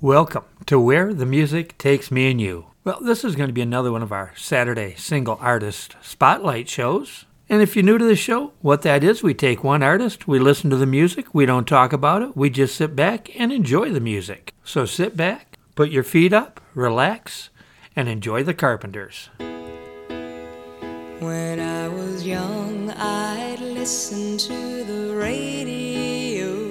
Welcome 0.00 0.44
to 0.66 0.78
Where 0.78 1.12
the 1.12 1.26
Music 1.26 1.76
Takes 1.76 2.12
Me 2.12 2.30
and 2.30 2.40
You. 2.40 2.66
Well, 2.84 3.00
this 3.00 3.24
is 3.24 3.34
going 3.34 3.48
to 3.48 3.52
be 3.52 3.62
another 3.62 3.90
one 3.90 4.04
of 4.04 4.12
our 4.12 4.32
Saturday 4.36 4.94
single 4.96 5.36
artist 5.40 5.96
spotlight 6.00 6.68
shows. 6.68 7.24
And 7.48 7.60
if 7.60 7.74
you're 7.74 7.84
new 7.84 7.98
to 7.98 8.04
the 8.04 8.14
show, 8.14 8.52
what 8.60 8.82
that 8.82 9.02
is, 9.02 9.24
we 9.24 9.34
take 9.34 9.64
one 9.64 9.82
artist, 9.82 10.28
we 10.28 10.38
listen 10.38 10.70
to 10.70 10.76
the 10.76 10.86
music, 10.86 11.34
we 11.34 11.46
don't 11.46 11.66
talk 11.66 11.92
about 11.92 12.22
it, 12.22 12.36
we 12.36 12.48
just 12.48 12.76
sit 12.76 12.94
back 12.94 13.28
and 13.36 13.52
enjoy 13.52 13.90
the 13.90 13.98
music. 13.98 14.54
So 14.62 14.84
sit 14.84 15.16
back, 15.16 15.58
put 15.74 15.90
your 15.90 16.04
feet 16.04 16.32
up, 16.32 16.60
relax, 16.74 17.50
and 17.96 18.08
enjoy 18.08 18.44
the 18.44 18.54
Carpenters. 18.54 19.30
When 21.18 21.58
I 21.58 21.88
was 21.88 22.24
young, 22.24 22.90
I'd 22.90 23.58
listen 23.58 24.38
to 24.38 24.84
the 24.84 25.16
radio, 25.16 26.68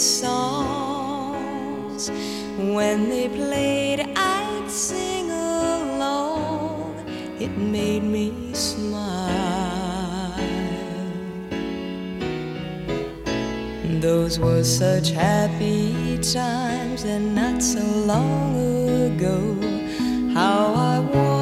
songs. 0.00 1.40
When 2.56 3.08
they 3.10 3.28
played, 3.28 4.00
I'd 4.16 4.70
sing 4.70 5.30
along. 5.30 6.94
It 7.38 7.56
made 7.58 8.02
me 8.02 8.32
smile. 8.54 9.20
Those 14.00 14.38
were 14.38 14.64
such 14.64 15.10
happy 15.10 16.18
times, 16.22 17.04
and 17.04 17.34
not 17.34 17.62
so 17.62 17.82
long 17.82 18.56
ago. 19.12 19.54
How 20.32 20.74
I 20.74 21.00
was. 21.00 21.39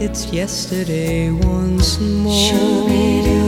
It's 0.00 0.32
yesterday 0.32 1.32
once 1.32 1.98
more. 1.98 3.47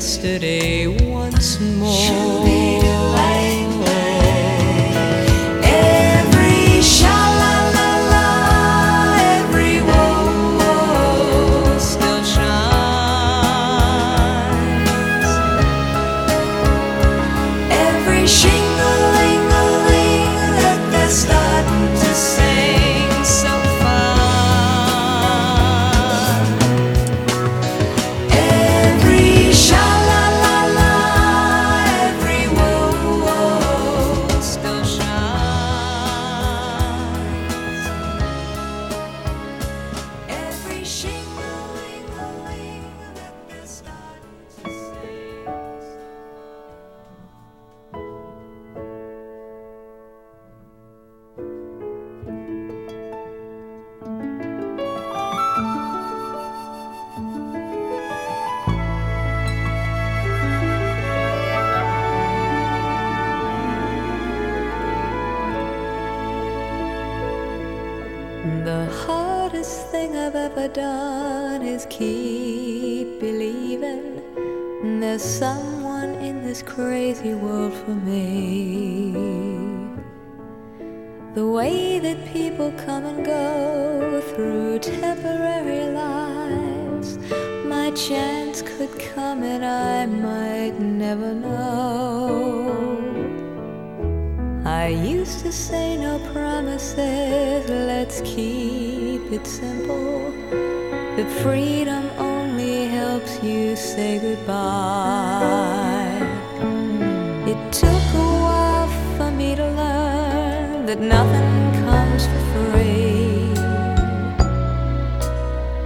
yesterday. 0.00 0.79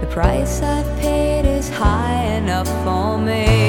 The 0.05 0.11
price 0.11 0.61
I've 0.61 0.99
paid 0.99 1.45
is 1.45 1.67
high 1.67 2.37
enough 2.37 2.67
for 2.83 3.17
me. 3.17 3.64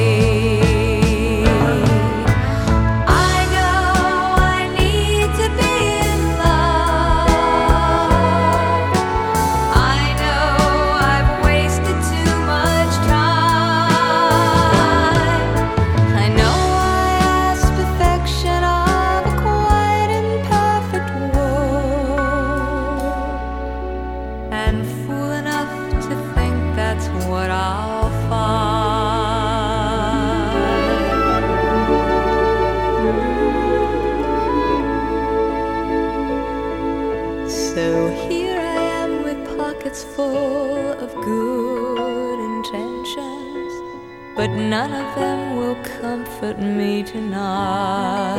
None 44.76 44.93
of 44.93 45.14
them 45.14 45.56
will 45.56 45.78
comfort 46.00 46.58
me 46.58 47.02
tonight. 47.02 48.37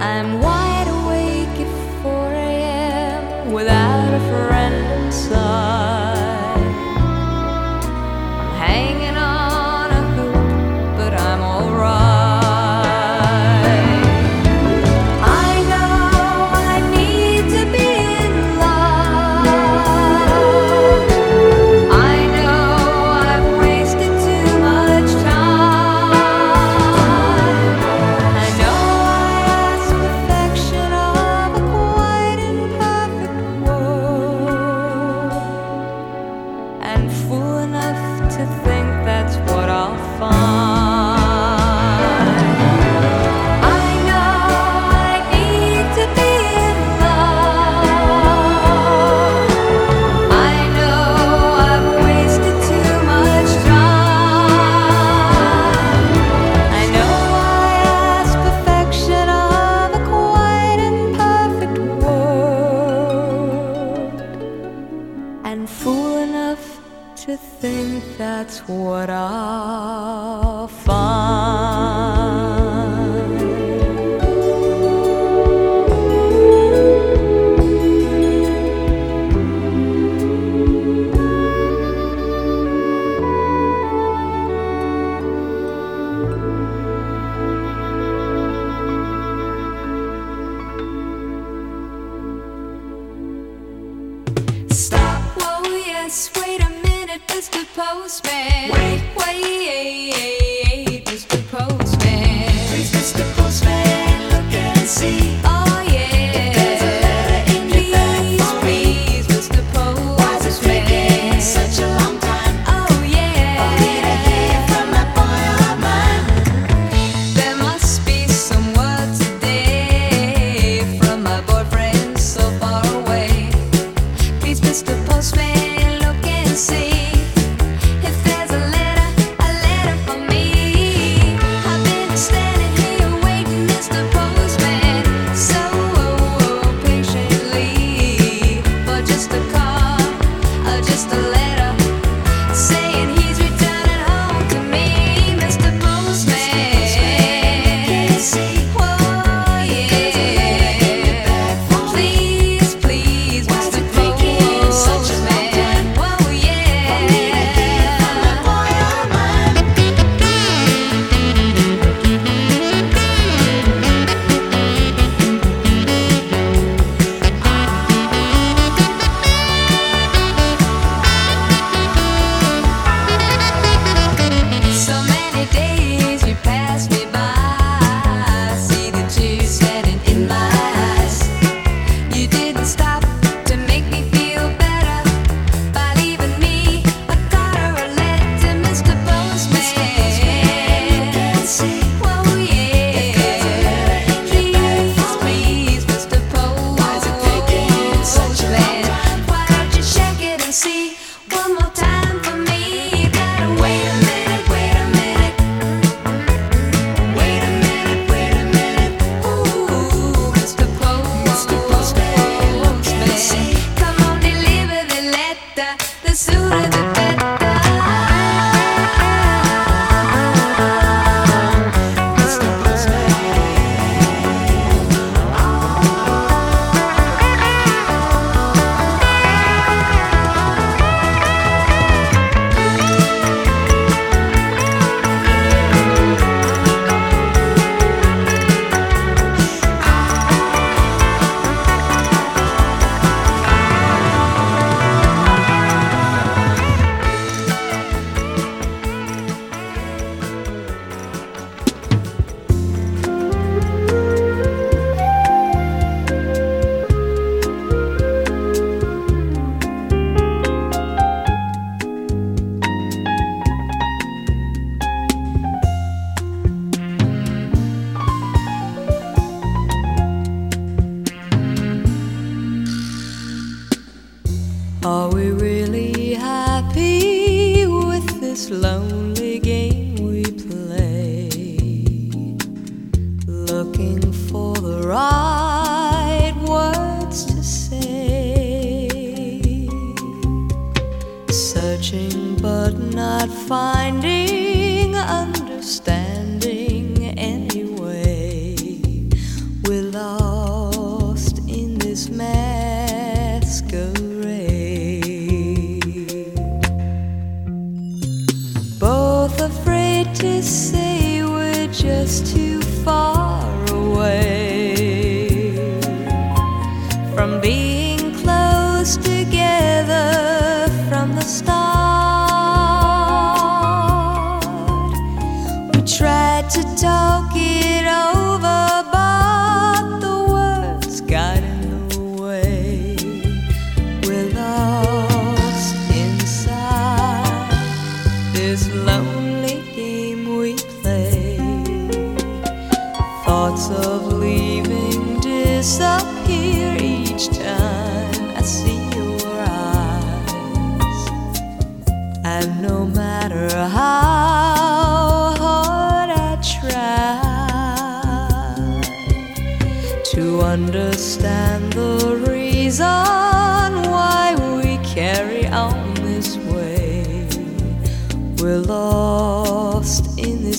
I'm 0.00 0.40
one. 0.40 0.59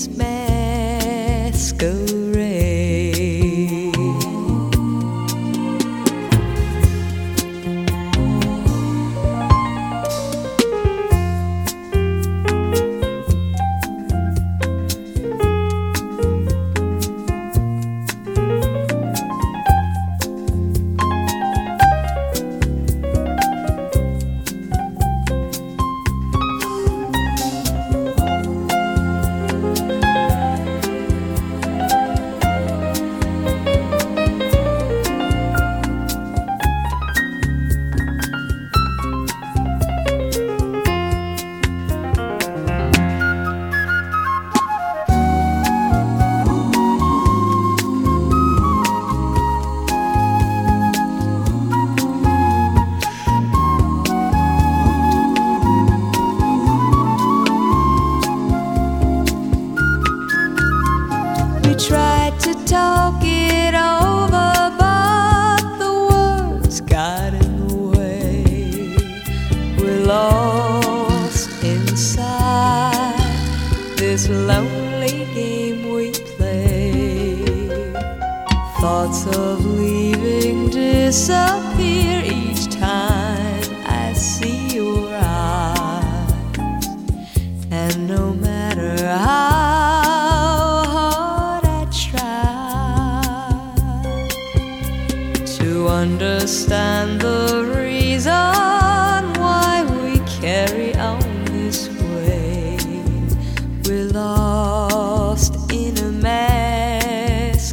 In 0.08 1.52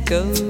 masquerade. 0.09 0.48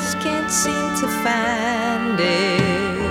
just 0.00 0.18
can't 0.20 0.50
seem 0.50 0.88
to 1.02 1.06
find 1.24 2.18
it. 2.18 3.10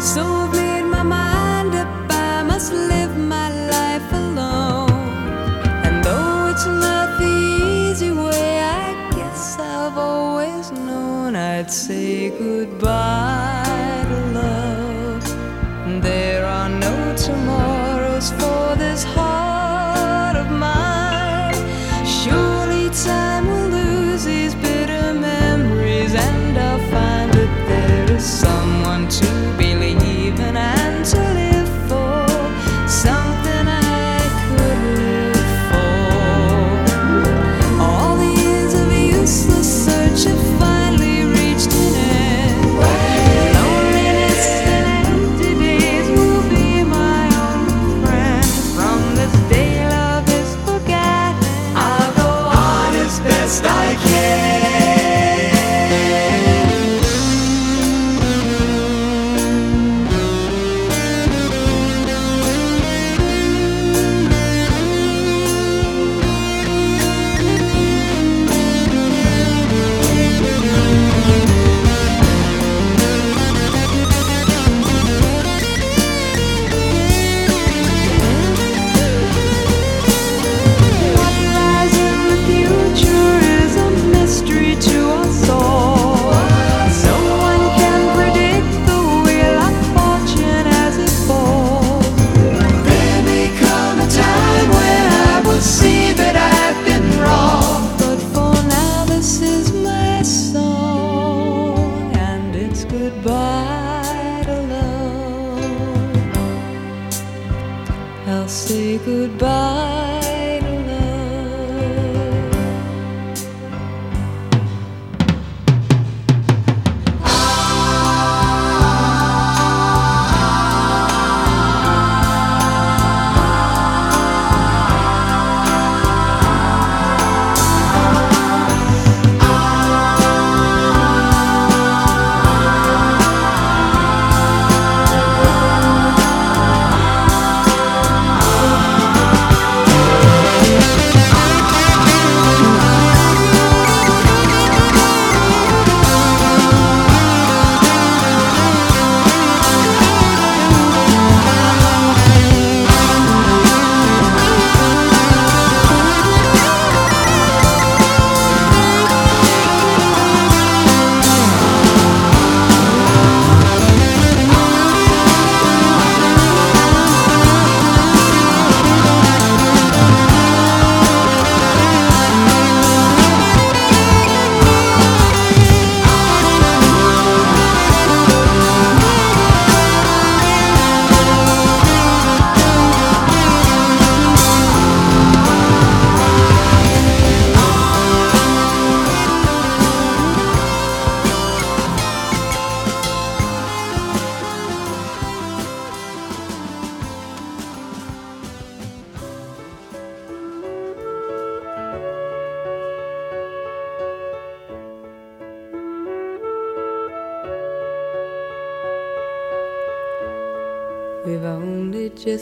So 0.00 0.22
I've 0.22 0.52
made 0.52 0.86
my 0.96 1.04
mind 1.04 1.74
up, 1.74 1.88
I 2.10 2.42
must 2.42 2.72
live 2.72 3.16
my 3.16 3.48
life 3.74 4.08
alone. 4.12 4.90
And 5.86 6.04
though 6.04 6.50
it's 6.50 6.66
not 6.66 7.08
the 7.20 7.34
easy 7.90 8.10
way, 8.10 8.60
I 8.60 9.10
guess 9.16 9.58
I've 9.58 9.96
always 9.96 10.72
known 10.72 11.36
I'd 11.36 11.70
say 11.70 12.30
goodbye. 12.30 13.31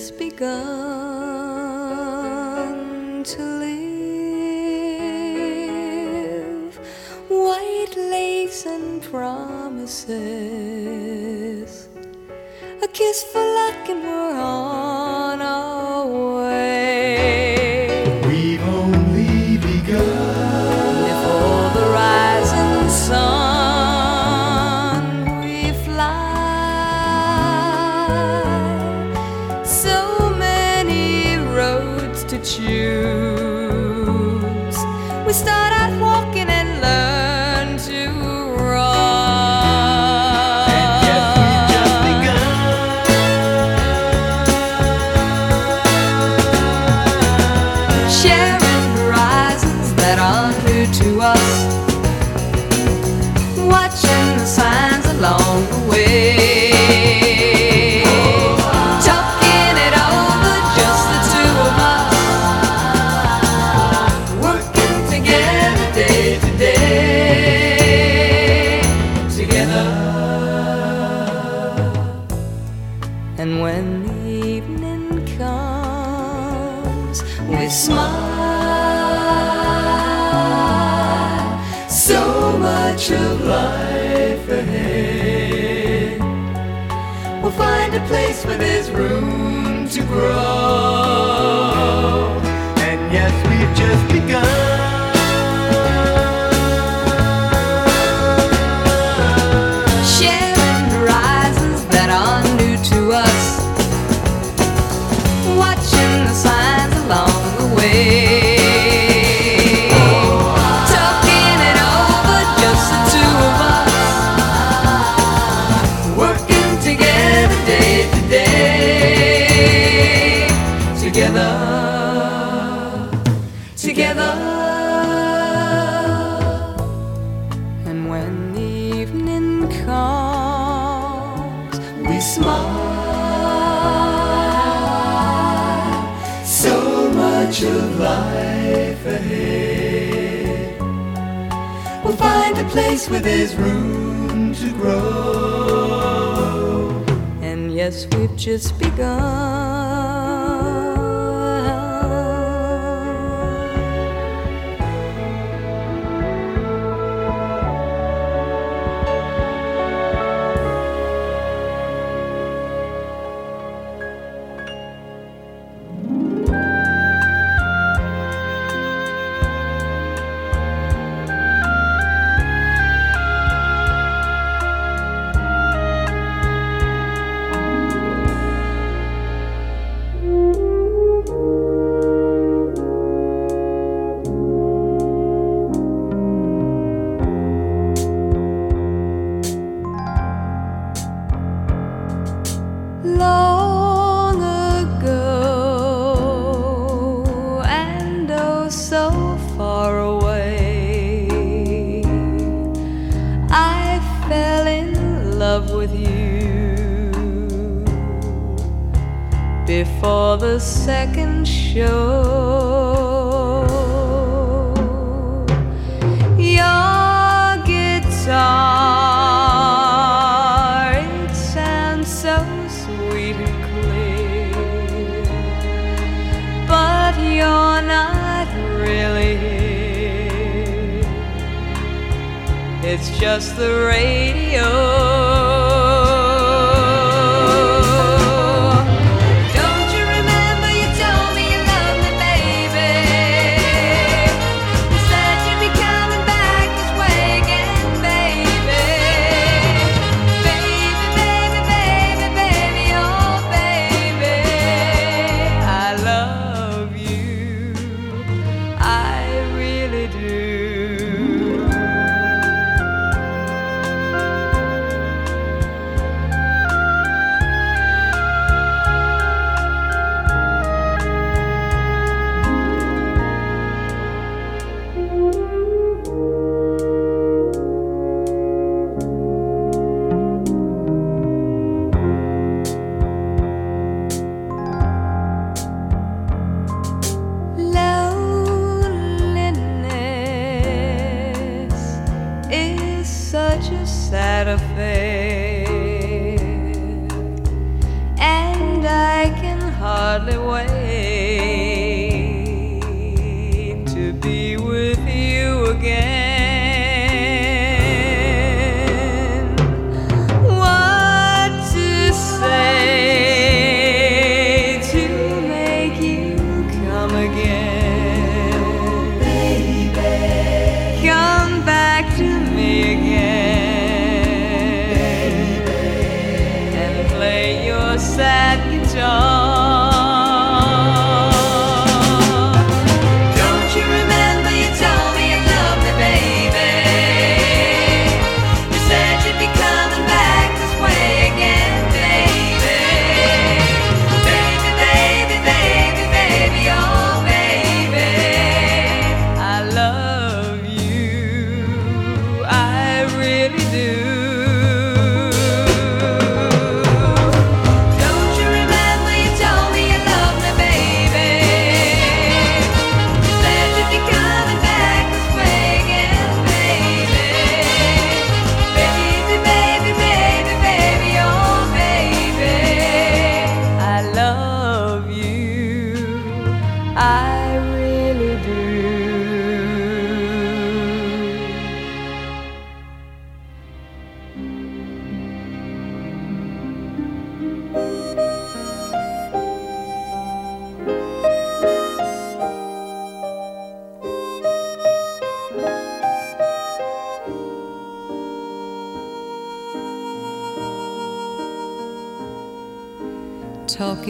has 0.00 0.10
begun 0.12 0.48
to 3.22 3.42
live. 3.64 3.84
White 7.28 7.94
lace 7.96 8.64
and 8.64 9.02
promises 9.02 10.10
a 12.82 12.88
kiss 12.88 13.24
for 13.24 13.44
luck 13.44 13.90
and 13.90 13.99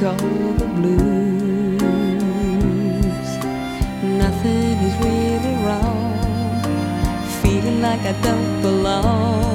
call 0.00 0.16
the 0.16 0.66
blues. 0.76 1.80
Nothing 4.02 4.78
is 4.88 4.96
really 5.04 5.54
wrong. 5.64 6.14
Feeling 7.42 7.82
like 7.82 8.00
I 8.00 8.12
don't 8.22 8.62
belong. 8.62 9.49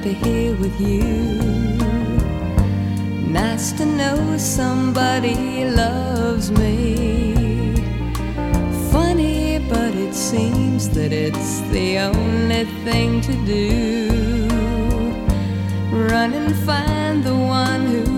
happy 0.00 0.14
here 0.14 0.54
with 0.54 0.80
you. 0.80 1.04
Nice 3.28 3.72
to 3.72 3.84
know 3.84 4.38
somebody 4.38 5.66
loves 5.66 6.50
me. 6.50 7.74
Funny, 8.90 9.58
but 9.68 9.94
it 9.94 10.14
seems 10.14 10.88
that 10.90 11.12
it's 11.12 11.60
the 11.72 11.98
only 11.98 12.64
thing 12.84 13.20
to 13.20 13.32
do. 13.44 14.48
Run 15.92 16.32
and 16.32 16.56
find 16.64 17.22
the 17.22 17.36
one 17.36 17.84
who 17.86 18.09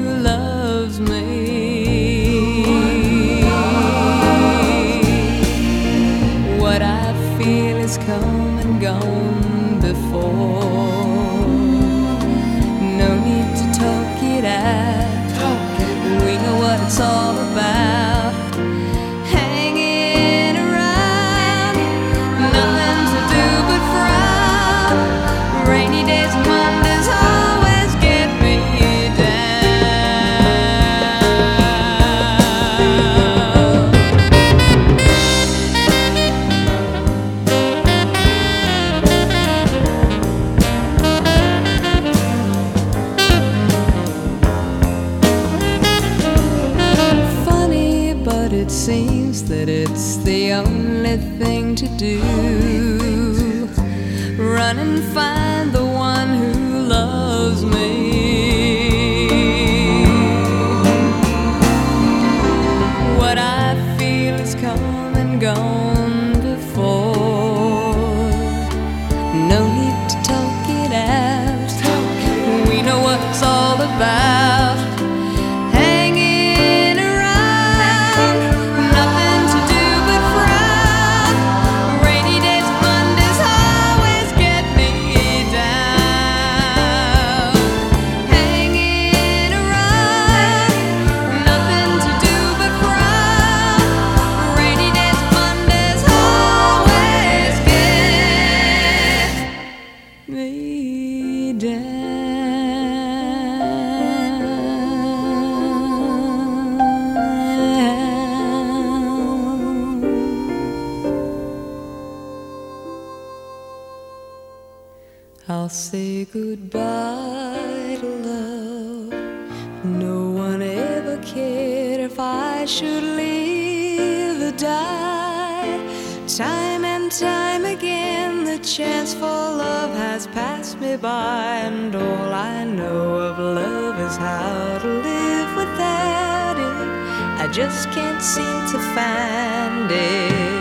say 115.72 116.26
goodbye 116.26 117.96
to 117.98 118.06
love. 118.06 119.84
No 119.84 120.30
one 120.30 120.60
ever 120.60 121.16
cared 121.22 122.00
if 122.00 122.20
I 122.20 122.66
should 122.66 123.02
live 123.02 124.52
or 124.52 124.56
die. 124.58 125.78
Time 126.26 126.84
and 126.84 127.10
time 127.10 127.64
again, 127.64 128.44
the 128.44 128.58
chance 128.58 129.14
for 129.14 129.20
love 129.22 129.96
has 129.96 130.26
passed 130.26 130.78
me 130.78 130.96
by, 130.98 131.62
and 131.64 131.94
all 131.94 132.32
I 132.34 132.64
know 132.64 133.14
of 133.30 133.38
love 133.38 133.98
is 133.98 134.16
how 134.18 134.78
to 134.78 134.86
live 134.86 135.56
without 135.56 136.56
it. 136.58 137.42
I 137.42 137.48
just 137.50 137.88
can't 137.92 138.22
seem 138.22 138.60
to 138.72 138.78
find 138.94 139.90
it. 139.90 140.51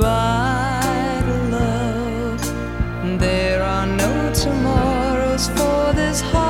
goodbye 0.00 1.22
to 1.26 1.36
love. 1.56 3.20
There 3.20 3.62
are 3.62 3.86
no 3.86 4.32
tomorrows 4.32 5.48
for 5.48 5.92
this 5.92 6.20
heart. 6.22 6.49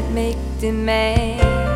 can't 0.00 0.14
make 0.14 0.36
demands. 0.60 1.67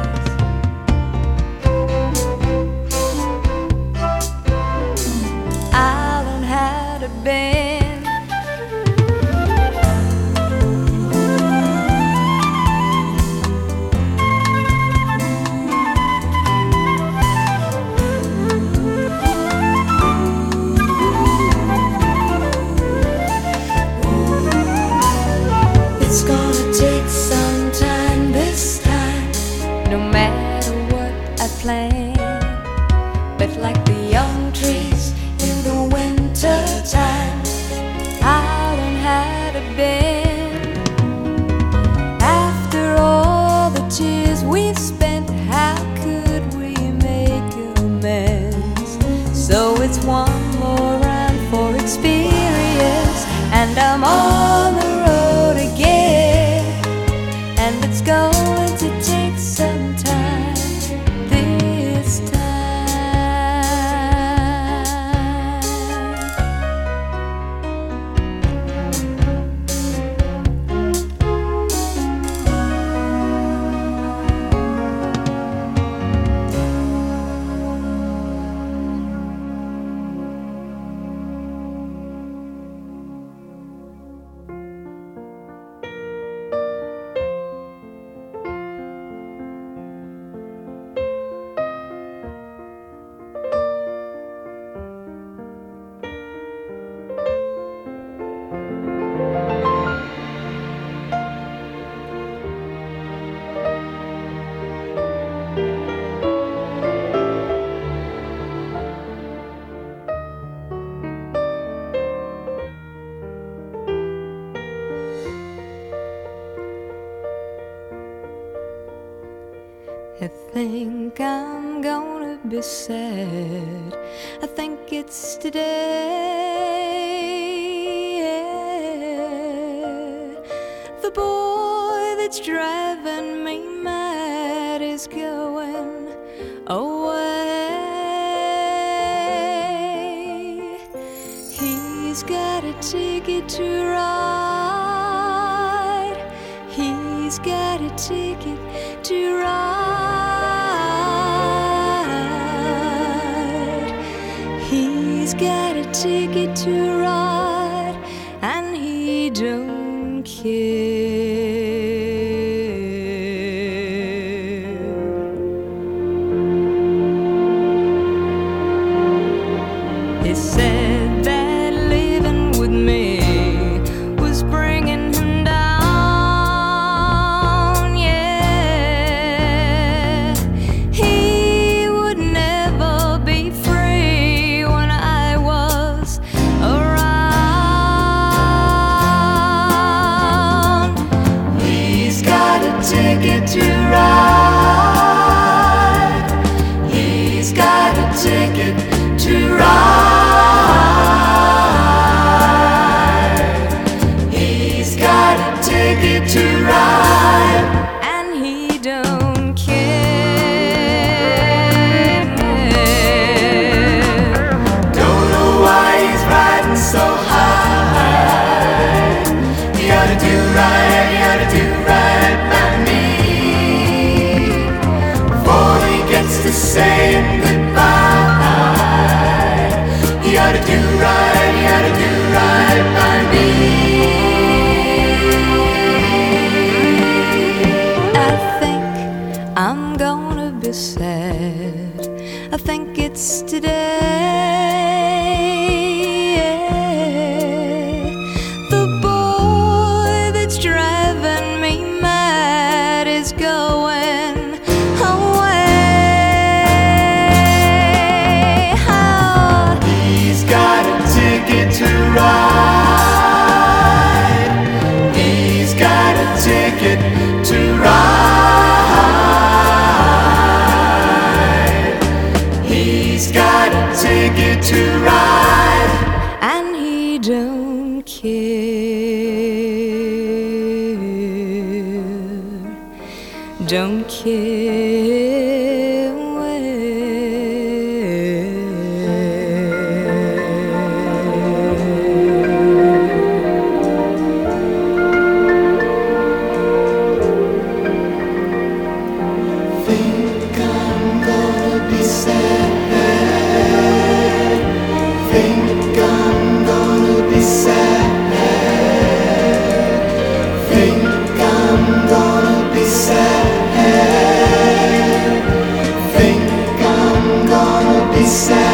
Sad. 318.33 318.72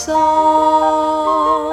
Song. 0.00 1.69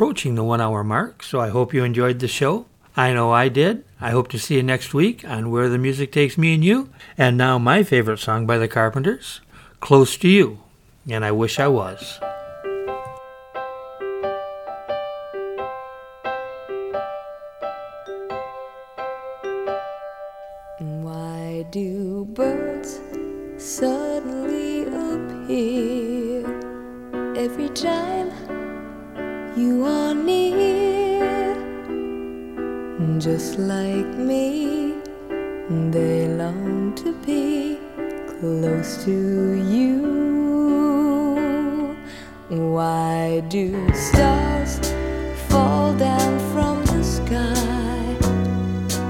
Approaching 0.00 0.34
the 0.34 0.42
one 0.42 0.62
hour 0.62 0.82
mark, 0.82 1.22
so 1.22 1.38
I 1.38 1.50
hope 1.50 1.74
you 1.74 1.84
enjoyed 1.84 2.20
the 2.20 2.26
show. 2.26 2.64
I 2.96 3.12
know 3.12 3.32
I 3.32 3.50
did. 3.50 3.84
I 4.00 4.12
hope 4.12 4.28
to 4.28 4.38
see 4.38 4.54
you 4.54 4.62
next 4.62 4.94
week 4.94 5.28
on 5.28 5.50
Where 5.50 5.68
the 5.68 5.76
Music 5.76 6.10
Takes 6.10 6.38
Me 6.38 6.54
and 6.54 6.64
You. 6.64 6.88
And 7.18 7.36
now, 7.36 7.58
my 7.58 7.82
favorite 7.82 8.18
song 8.18 8.46
by 8.46 8.56
the 8.56 8.66
Carpenters, 8.66 9.42
Close 9.80 10.16
to 10.16 10.26
You. 10.26 10.60
And 11.06 11.22
I 11.22 11.32
wish 11.32 11.58
I 11.58 11.68
was. 11.68 12.18
Why 20.78 21.66
do 21.70 22.24
birds 22.32 23.00
suddenly 23.58 24.84
appear 24.86 26.46
every 27.36 27.68
time 27.68 28.30
you 29.60 29.84
are 29.84 30.14
near? 30.14 31.54
Just 33.18 33.58
like 33.58 34.12
me, 34.30 34.94
they 35.90 36.28
long 36.28 36.94
to 37.02 37.12
be 37.26 37.78
close 38.32 39.04
to 39.04 39.12
you. 39.74 40.00
Why 42.48 43.40
do 43.48 43.66
stars 43.94 44.80
fall 45.48 45.92
down 45.94 46.32
from 46.52 46.76
the 46.86 47.04
sky 47.04 48.16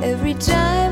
every 0.03 0.35
time? 0.35 0.90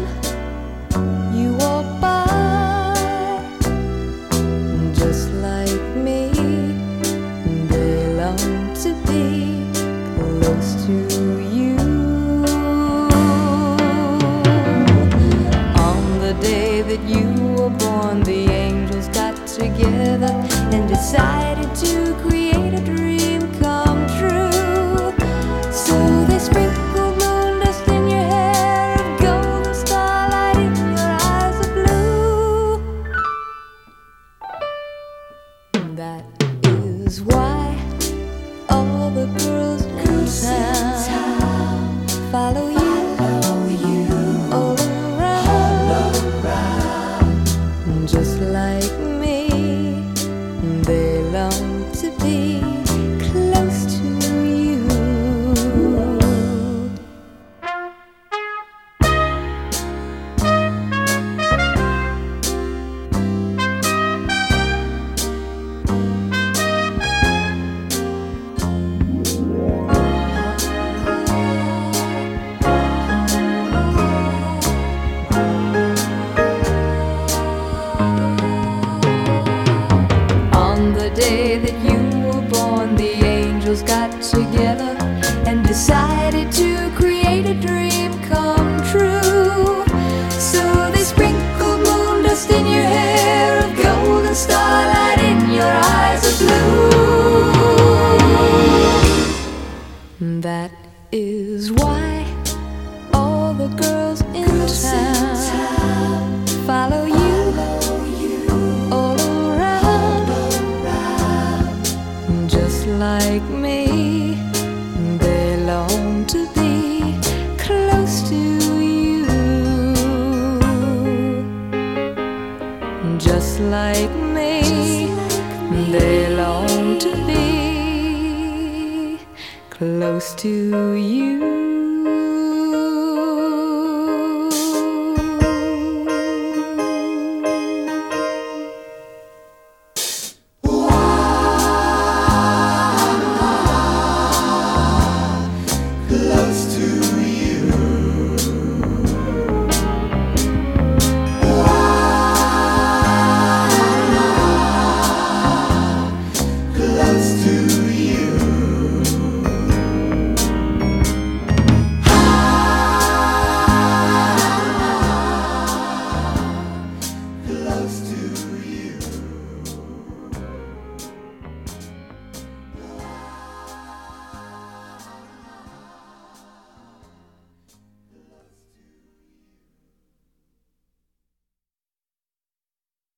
You 17.08 17.54
were 17.56 17.70
born. 17.70 18.22
The 18.22 18.50
angels 18.50 19.08
got 19.08 19.34
together 19.46 20.32
and 20.72 20.88
decided 20.88 21.74
to 21.76 22.14
create 22.22 22.47